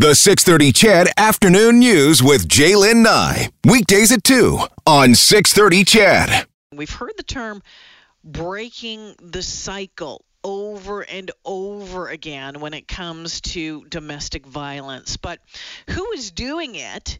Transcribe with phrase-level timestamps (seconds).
[0.00, 3.50] The 630 CHED Afternoon News with Jaylen Nye.
[3.66, 6.46] Weekdays at 2 on 630 CHED.
[6.74, 7.62] We've heard the term
[8.24, 15.18] breaking the cycle over and over again when it comes to domestic violence.
[15.18, 15.40] But
[15.90, 17.18] who is doing it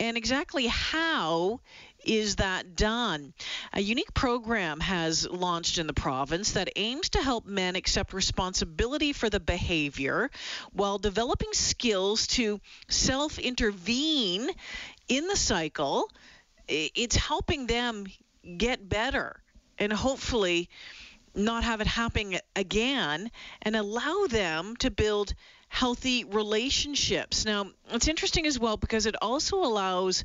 [0.00, 1.60] and exactly how
[2.04, 3.34] is that done?
[3.72, 9.12] A unique program has launched in the province that aims to help men accept responsibility
[9.12, 10.30] for the behavior
[10.72, 14.48] while developing skills to self intervene
[15.08, 16.08] in the cycle.
[16.68, 18.06] It's helping them
[18.56, 19.40] get better
[19.78, 20.68] and hopefully
[21.34, 23.30] not have it happen again
[23.62, 25.34] and allow them to build
[25.68, 27.44] healthy relationships.
[27.44, 30.24] Now, it's interesting as well because it also allows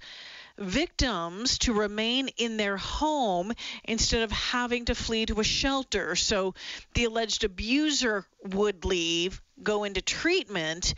[0.57, 6.15] victims to remain in their home instead of having to flee to a shelter.
[6.15, 6.53] So
[6.93, 10.93] the alleged abuser would leave, go into treatment,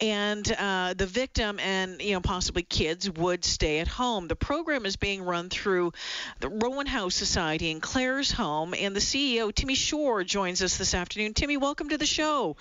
[0.00, 4.28] and uh, the victim and you know possibly kids would stay at home.
[4.28, 5.92] The program is being run through
[6.40, 11.34] the Rowan House Society in Claresholm, and the CEO Timmy Shore joins us this afternoon.
[11.34, 12.56] Timmy, welcome to the show.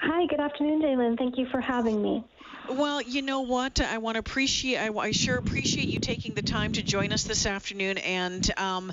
[0.00, 1.18] Hi, good afternoon, Jaylen.
[1.18, 2.24] Thank you for having me.
[2.68, 3.80] Well, you know what?
[3.80, 4.78] I want to appreciate.
[4.78, 7.96] I, I, sure appreciate you taking the time to join us this afternoon.
[7.98, 8.92] And um,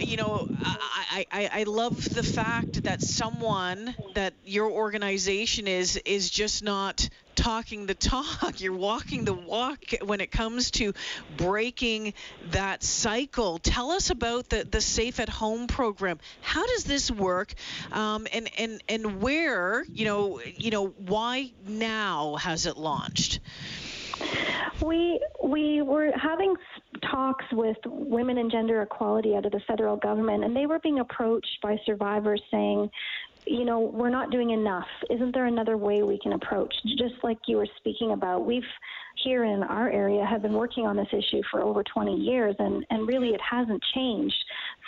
[0.00, 6.30] you know, I, I, I love the fact that someone that your organization is is
[6.30, 8.60] just not talking the talk.
[8.60, 10.92] You're walking the walk when it comes to
[11.36, 12.14] breaking
[12.50, 13.58] that cycle.
[13.58, 16.18] Tell us about the, the Safe at Home program.
[16.42, 17.54] How does this work?
[17.92, 23.40] Um, and, and, and where, you know, you know, why now has it launched?
[24.82, 26.56] We we were having
[27.10, 31.00] talks with women and gender equality out of the federal government, and they were being
[31.00, 32.90] approached by survivors saying,
[33.46, 34.86] you know, we're not doing enough.
[35.08, 36.74] Isn't there another way we can approach?
[36.98, 38.62] Just like you were speaking about, we've
[39.24, 42.84] here in our area have been working on this issue for over 20 years, and,
[42.90, 44.36] and really it hasn't changed.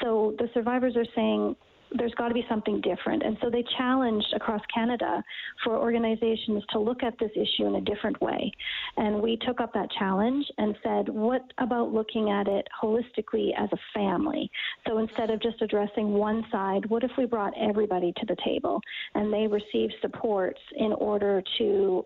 [0.03, 1.57] So the survivors are saying,
[1.95, 3.23] there's got to be something different.
[3.23, 5.23] And so they challenged across Canada
[5.65, 8.53] for organizations to look at this issue in a different way.
[8.97, 13.71] And we took up that challenge and said, what about looking at it holistically as
[13.73, 14.51] a family?
[14.87, 18.81] So instead of just addressing one side, what if we brought everybody to the table
[19.15, 22.05] and they received supports in order to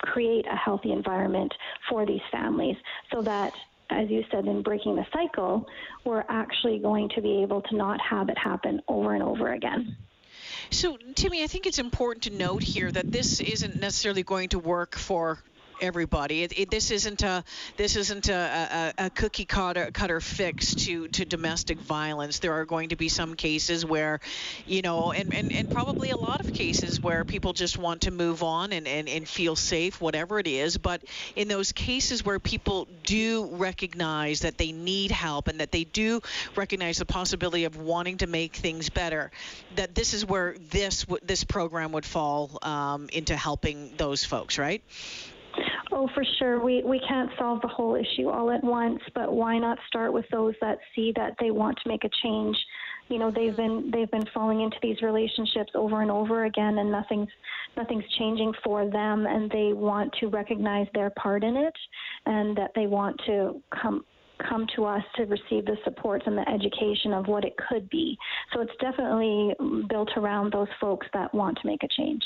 [0.00, 1.52] create a healthy environment
[1.88, 2.76] for these families
[3.12, 3.52] so that
[3.90, 5.66] as you said, in breaking the cycle,
[6.04, 9.96] we're actually going to be able to not have it happen over and over again.
[10.70, 14.58] So, Timmy, I think it's important to note here that this isn't necessarily going to
[14.58, 15.38] work for
[15.80, 16.42] everybody.
[16.42, 17.44] It, it, this isn't a
[17.76, 22.38] this isn't a, a, a cookie cutter, cutter fix to, to domestic violence.
[22.38, 24.20] There are going to be some cases where,
[24.66, 28.10] you know, and, and, and probably a lot of cases where people just want to
[28.10, 30.78] move on and, and, and feel safe, whatever it is.
[30.78, 31.02] But
[31.36, 36.20] in those cases where people do recognize that they need help and that they do
[36.56, 39.30] recognize the possibility of wanting to make things better,
[39.76, 44.82] that this is where this this program would fall um, into helping those folks, right?
[46.00, 46.62] Oh, for sure.
[46.62, 50.26] We we can't solve the whole issue all at once, but why not start with
[50.30, 52.56] those that see that they want to make a change?
[53.08, 56.92] You know, they've been they've been falling into these relationships over and over again, and
[56.92, 57.28] nothing's
[57.76, 61.74] nothing's changing for them, and they want to recognize their part in it,
[62.26, 64.04] and that they want to come
[64.38, 68.16] come to us to receive the supports and the education of what it could be.
[68.52, 69.54] So it's definitely
[69.88, 72.22] built around those folks that want to make a change.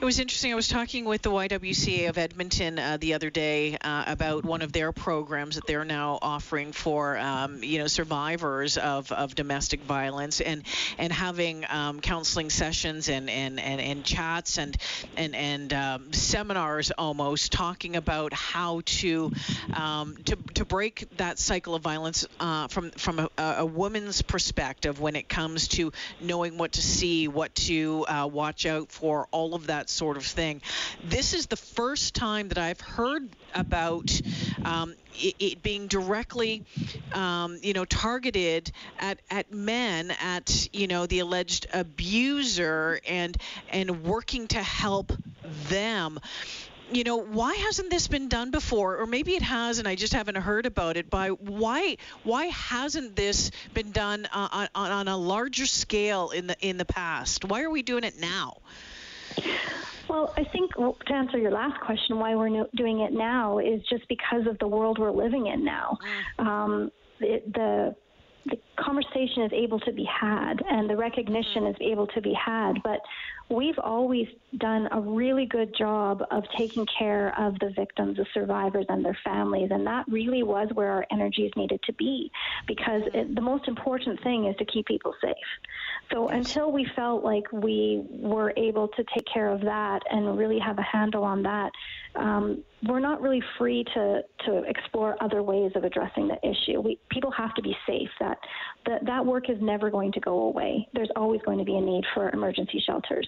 [0.00, 0.52] It was interesting.
[0.52, 4.62] I was talking with the YWCA of Edmonton uh, the other day uh, about one
[4.62, 9.80] of their programs that they're now offering for um, you know survivors of, of domestic
[9.80, 10.64] violence and
[10.98, 14.76] and having um, counseling sessions and, and, and, and chats and
[15.16, 19.30] and and um, seminars almost talking about how to
[19.74, 25.00] um, to to break that cycle of violence uh, from from a, a, woman's perspective
[25.00, 29.54] when it comes to knowing what to see, what to uh, watch out for, all
[29.54, 30.60] of that sort of thing.
[31.04, 34.20] This is the first time that I've heard about
[34.64, 36.64] um, it, it, being directly,
[37.12, 43.36] um, you know, targeted at, at men, at you know the alleged abuser, and
[43.70, 45.12] and working to help
[45.68, 46.18] them
[46.90, 48.98] you know, why hasn't this been done before?
[48.98, 51.08] Or maybe it has, and I just haven't heard about it.
[51.10, 56.56] By why why hasn't this been done uh, on, on a larger scale in the
[56.60, 57.44] in the past?
[57.44, 58.58] Why are we doing it now?
[60.08, 63.80] Well, I think to answer your last question, why we're no- doing it now is
[63.88, 65.98] just because of the world we're living in now.
[66.38, 66.46] Mm.
[66.46, 67.94] Um, it, the
[68.46, 72.82] the conversation is able to be had and the recognition is able to be had.
[72.82, 73.00] But
[73.48, 74.26] we've always
[74.58, 79.16] done a really good job of taking care of the victims, the survivors, and their
[79.24, 79.68] families.
[79.70, 82.30] And that really was where our energies needed to be
[82.66, 85.34] because it, the most important thing is to keep people safe.
[86.12, 90.58] So until we felt like we were able to take care of that and really
[90.58, 91.72] have a handle on that,
[92.14, 96.80] um, we're not really free to, to explore other ways of addressing the issue.
[96.80, 98.10] We, people have to be safe.
[98.20, 98.31] That,
[98.86, 100.88] that that work is never going to go away.
[100.92, 103.26] There's always going to be a need for emergency shelters.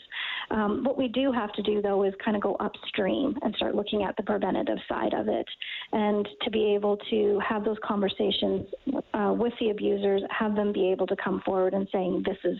[0.50, 3.74] Um, what we do have to do, though, is kind of go upstream and start
[3.74, 5.46] looking at the preventative side of it,
[5.92, 8.66] and to be able to have those conversations
[9.14, 12.58] uh, with the abusers, have them be able to come forward and saying, "This is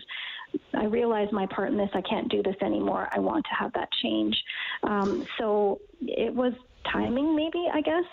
[0.73, 1.89] I realize my part in this.
[1.93, 3.09] I can't do this anymore.
[3.11, 4.35] I want to have that change.
[4.83, 6.53] Um, so it was
[6.91, 8.03] timing, maybe, I guess.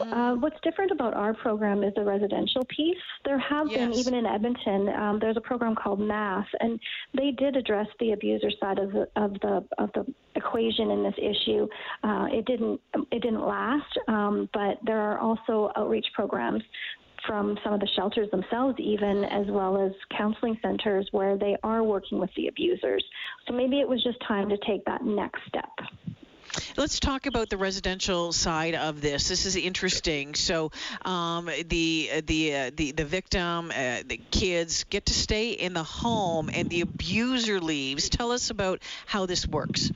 [0.00, 0.12] Mm.
[0.12, 2.96] Uh, what's different about our program is the residential piece.
[3.24, 3.78] There have yes.
[3.78, 6.78] been, even in Edmonton, um, there's a program called MASS, and
[7.14, 11.14] they did address the abuser side of the, of the, of the equation in this
[11.18, 11.66] issue.
[12.02, 12.80] Uh, it didn't
[13.10, 16.62] it didn't last, um, but there are also outreach programs
[17.26, 21.82] from some of the shelters themselves, even as well as counseling centers where they are
[21.84, 23.04] working with the abusers.
[23.46, 25.70] So maybe it was just time to take that next step.
[26.76, 29.28] Let's talk about the residential side of this.
[29.28, 30.34] This is interesting.
[30.34, 30.70] So,
[31.04, 35.82] um, the the uh, the the victim, uh, the kids get to stay in the
[35.82, 38.08] home, and the abuser leaves.
[38.08, 39.90] Tell us about how this works.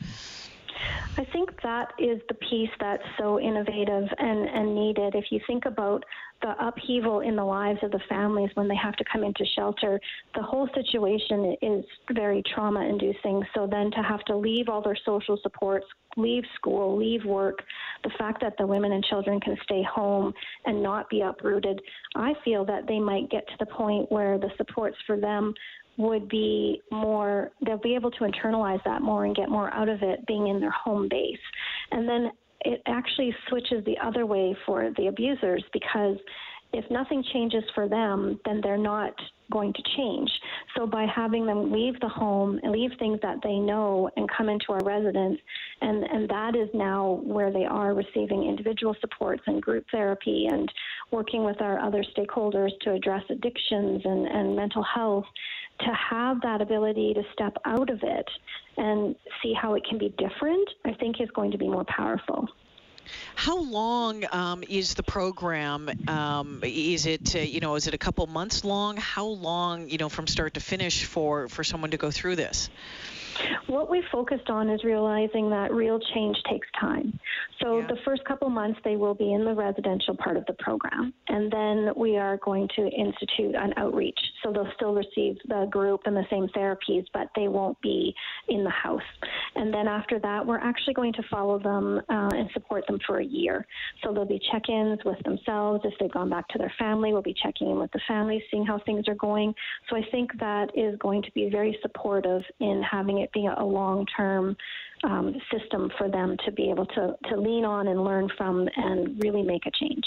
[1.18, 5.14] I think that is the piece that's so innovative and, and needed.
[5.14, 6.04] If you think about
[6.42, 9.98] the upheaval in the lives of the families when they have to come into shelter,
[10.34, 13.42] the whole situation is very trauma inducing.
[13.54, 15.86] So then to have to leave all their social supports,
[16.18, 17.62] leave school, leave work,
[18.04, 20.34] the fact that the women and children can stay home
[20.66, 21.80] and not be uprooted,
[22.14, 25.54] I feel that they might get to the point where the supports for them
[25.96, 30.02] would be more, they'll be able to internalize that more and get more out of
[30.02, 31.38] it being in their home base.
[31.90, 32.30] And then
[32.62, 36.16] it actually switches the other way for the abusers because
[36.72, 39.14] if nothing changes for them, then they're not
[39.52, 40.30] going to change.
[40.76, 44.48] So by having them leave the home and leave things that they know and come
[44.48, 45.38] into our residence,
[45.80, 50.70] and, and that is now where they are receiving individual supports and group therapy and
[51.12, 55.24] working with our other stakeholders to address addictions and, and mental health,
[55.80, 58.28] to have that ability to step out of it
[58.76, 62.48] and see how it can be different, I think is going to be more powerful.
[63.34, 65.90] How long um, is the program?
[66.08, 68.96] Um, is it uh, you know is it a couple months long?
[68.96, 72.68] How long you know from start to finish for for someone to go through this?
[73.66, 77.18] What we focused on is realizing that real change takes time.
[77.62, 77.86] So yeah.
[77.88, 81.50] the first couple months they will be in the residential part of the program, and
[81.50, 84.18] then we are going to institute an outreach.
[84.42, 88.14] So they'll still receive the group and the same therapies, but they won't be
[88.48, 89.00] in the house.
[89.54, 93.18] And then after that, we're actually going to follow them uh, and support them for
[93.18, 93.66] a year.
[94.02, 97.12] So there'll be check-ins with themselves if they've gone back to their family.
[97.12, 99.54] We'll be checking in with the family, seeing how things are going.
[99.88, 103.64] So I think that is going to be very supportive in having it be a
[103.64, 104.56] long-term
[105.04, 109.22] um, system for them to be able to, to lean on and learn from and
[109.22, 110.04] really make a change.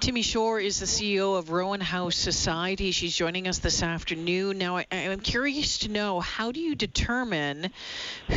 [0.00, 2.90] Timmy Shore is the CEO of Rowan House Society.
[2.90, 4.58] She's joining us this afternoon.
[4.58, 7.70] Now, I, am curious to know how do you determine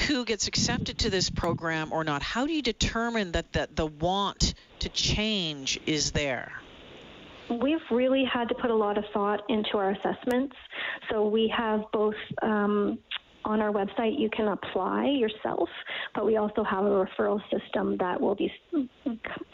[0.07, 2.21] who gets accepted to this program or not?
[2.21, 6.53] How do you determine that the, the want to change is there?
[7.49, 10.55] We've really had to put a lot of thought into our assessments.
[11.11, 12.97] So we have both um,
[13.45, 15.69] on our website, you can apply yourself,
[16.13, 18.51] but we also have a referral system that will be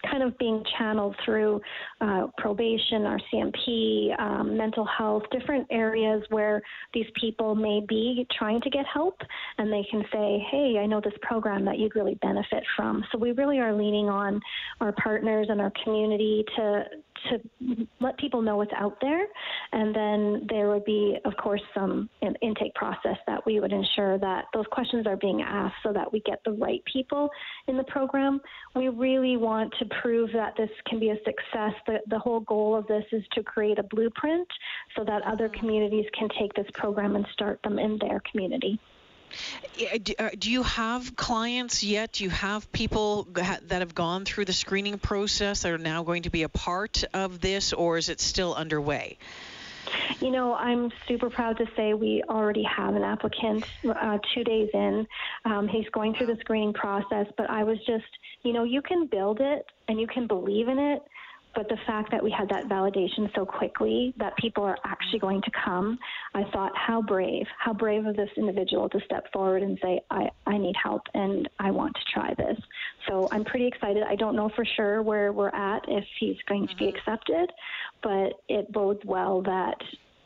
[0.09, 1.61] kind of being channeled through
[1.99, 6.61] uh, probation, our CMP, um, mental health, different areas where
[6.93, 9.19] these people may be trying to get help,
[9.57, 13.17] and they can say, "Hey, I know this program that you'd really benefit from." So
[13.17, 14.41] we really are leaning on
[14.79, 16.85] our partners and our community to
[17.29, 19.25] to let people know what's out there.
[19.71, 22.09] And then there would be, of course, some
[22.41, 26.21] intake process that we would ensure that those questions are being asked so that we
[26.21, 27.29] get the right people
[27.67, 28.41] in the program.
[28.75, 31.73] We really want to prove that this can be a success.
[31.87, 34.47] The, the whole goal of this is to create a blueprint
[34.95, 35.59] so that other mm-hmm.
[35.59, 38.79] communities can take this program and start them in their community.
[40.19, 42.13] Uh, do you have clients yet?
[42.13, 46.23] Do you have people that have gone through the screening process that are now going
[46.23, 49.17] to be a part of this, or is it still underway?
[50.19, 54.69] You know, I'm super proud to say we already have an applicant uh, two days
[54.73, 55.07] in.
[55.45, 58.05] Um, he's going through the screening process, but I was just,
[58.43, 61.01] you know, you can build it and you can believe in it,
[61.53, 65.41] but the fact that we had that validation so quickly that people are actually going
[65.41, 65.99] to come,
[66.33, 70.29] I thought, how brave, how brave of this individual to step forward and say, I,
[70.45, 72.57] I need help and I want to try this.
[73.07, 74.03] So I'm pretty excited.
[74.03, 76.97] I don't know for sure where we're at if he's going to be mm-hmm.
[76.97, 77.51] accepted,
[78.01, 79.77] but it bodes well that,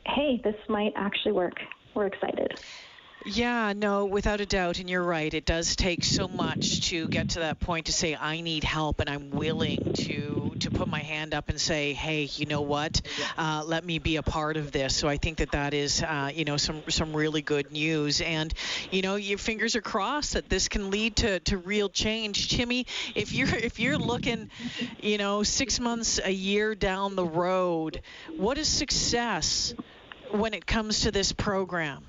[0.06, 1.56] hey, this might actually work.
[1.96, 2.60] We're excited.
[3.26, 4.80] Yeah, no, without a doubt.
[4.80, 5.34] And you're right.
[5.34, 9.00] It does take so much to get to that point to say, I need help
[9.00, 13.02] and I'm willing to, to put my hand up and say, hey, you know what?
[13.38, 14.96] Uh, let me be a part of this.
[14.96, 18.22] So I think that that is, uh, you know, some, some really good news.
[18.22, 18.54] And,
[18.92, 22.50] you know, your fingers are crossed that this can lead to, to real change.
[22.50, 24.50] Timmy, if you're, if you're looking,
[25.00, 28.02] you know, six months, a year down the road,
[28.38, 29.74] what is success
[30.32, 32.04] when it comes to this program?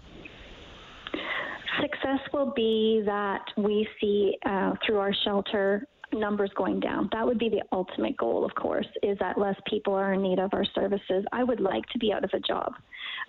[1.80, 7.08] Success will be that we see uh, through our shelter numbers going down.
[7.12, 10.38] That would be the ultimate goal, of course, is that less people are in need
[10.38, 11.24] of our services.
[11.32, 12.72] I would like to be out of a job.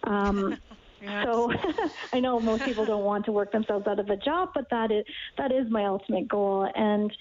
[0.04, 0.58] Um,
[1.02, 1.26] Yes.
[1.26, 1.52] So
[2.14, 4.92] I know most people don't want to work themselves out of a job, but that
[4.92, 5.06] is
[5.38, 6.68] that is my ultimate goal.
[6.76, 7.12] And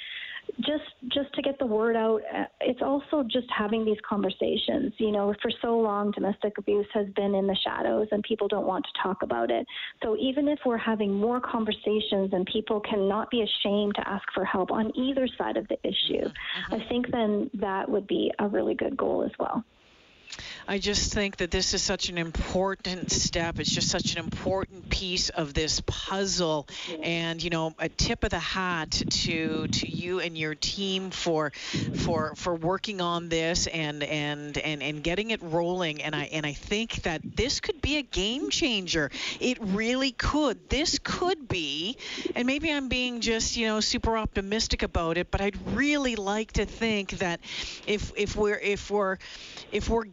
[0.61, 5.13] just just to get the word out uh, it's also just having these conversations you
[5.13, 8.85] know for so long domestic abuse has been in the shadows and people don't want
[8.85, 9.67] to talk about it.
[10.03, 14.45] So even if we're having more conversations and people cannot be ashamed to ask for
[14.45, 16.75] help on either side of the issue mm-hmm.
[16.75, 19.65] i think then that would be a really good goal as well
[20.69, 23.61] I just think that this is such an important step.
[23.61, 26.67] It's just such an important piece of this puzzle,
[27.03, 31.53] and you know, a tip of the hat to to you and your team for
[31.95, 36.03] for for working on this and and and and getting it rolling.
[36.03, 39.11] And I and I think that this could be a game changer.
[39.39, 40.69] It really could.
[40.69, 41.97] This could be,
[42.35, 46.53] and maybe I'm being just you know super optimistic about it, but I'd really like
[46.53, 47.41] to think that
[47.87, 49.19] if if we're if we're
[49.73, 50.05] if we're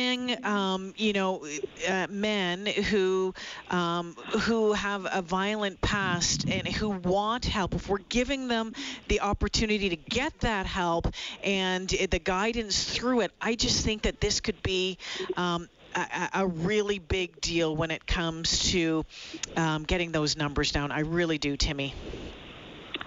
[0.00, 1.44] giving, um, you know,
[1.88, 3.34] uh, men who
[3.70, 8.72] um, who have a violent past and who want help, if we're giving them
[9.08, 11.08] the opportunity to get that help
[11.42, 14.98] and the guidance through it, I just think that this could be
[15.36, 19.04] um, a, a, really big deal when it comes to
[19.56, 20.92] um, getting those numbers down.
[20.92, 21.94] I really do, Timmy.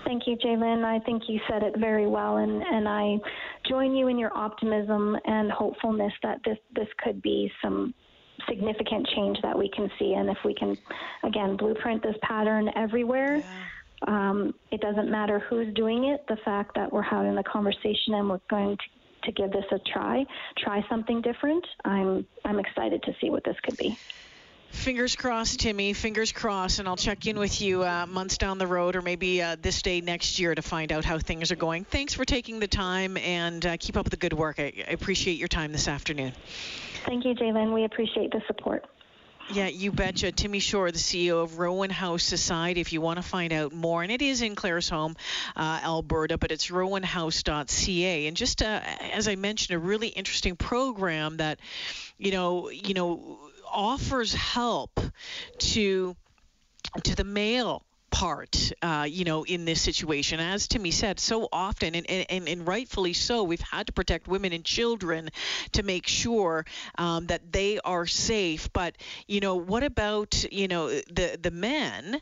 [0.06, 0.84] Thank you, Jalen.
[0.84, 3.18] I think you said it very well, and, and I
[3.68, 7.94] join you in your optimism and hopefulness that this this could be some
[8.50, 10.14] significant change that we can see.
[10.14, 10.78] And if we can,
[11.24, 13.38] again, blueprint this pattern everywhere.
[13.38, 13.44] Yeah.
[14.06, 16.26] Um, it doesn't matter who's doing it.
[16.28, 18.84] The fact that we're having the conversation and we're going to
[19.24, 20.26] to give this a try,
[20.58, 21.66] try something different.
[21.86, 23.98] I'm I'm excited to see what this could be.
[24.74, 25.94] Fingers crossed, Timmy.
[25.94, 29.42] Fingers crossed, and I'll check in with you uh, months down the road, or maybe
[29.42, 31.86] uh, this day next year, to find out how things are going.
[31.86, 34.60] Thanks for taking the time, and uh, keep up the good work.
[34.60, 36.34] I, I appreciate your time this afternoon.
[37.06, 37.74] Thank you, Jalen.
[37.74, 38.84] We appreciate the support.
[39.52, 40.32] Yeah, you betcha.
[40.32, 44.02] Timmy Shore, the CEO of Rowan House Society, if you want to find out more.
[44.02, 45.16] And it is in Claresholm,
[45.56, 48.28] uh, Alberta, but it's rowanhouse.ca.
[48.28, 51.60] And just uh, as I mentioned, a really interesting program that,
[52.18, 53.38] you know, you know,
[53.74, 55.00] offers help
[55.58, 56.16] to
[57.04, 60.40] to the male part, uh, you know, in this situation.
[60.40, 64.54] As Timmy said, so often, and, and, and rightfully so, we've had to protect women
[64.54, 65.32] and children
[65.72, 66.64] to make sure
[67.00, 68.72] um, that they are safe.
[68.72, 68.96] But,
[69.28, 72.22] you know, what about, you know, the, the men?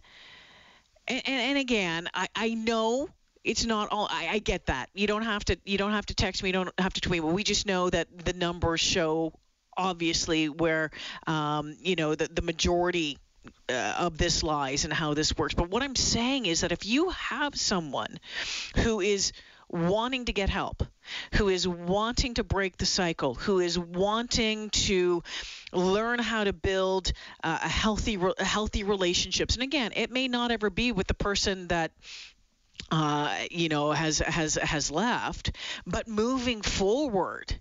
[1.09, 3.09] And, and, and again, I, I know
[3.43, 6.13] it's not all I, I, get that you don't have to you don't have to
[6.13, 9.33] text me you don't have to tweet but we just know that the numbers show
[9.77, 10.91] obviously where
[11.27, 13.17] um, you know the, the majority
[13.69, 15.53] uh, of this lies and how this works.
[15.53, 18.19] But what I'm saying is that if you have someone
[18.77, 19.31] who is
[19.69, 20.83] wanting to get help,
[21.35, 25.23] who is wanting to break the cycle, who is wanting to
[25.71, 27.13] learn how to build
[27.43, 31.67] uh, a healthy, healthy relationships, and again, it may not ever be with the person
[31.69, 31.91] that
[32.91, 37.59] uh, you know has has has left, but moving forward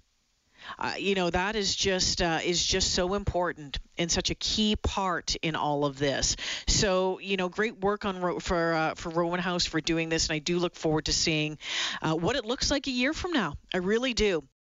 [0.78, 4.76] uh, you know that is just uh, is just so important and such a key
[4.76, 6.36] part in all of this.
[6.66, 10.34] So you know, great work on for uh, for Rowan House for doing this, and
[10.34, 11.58] I do look forward to seeing
[12.02, 13.54] uh, what it looks like a year from now.
[13.72, 14.42] I really do.